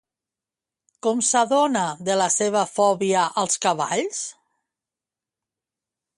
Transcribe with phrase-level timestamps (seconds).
[1.07, 4.25] Com s'adona de la seva fòbia als cavalls?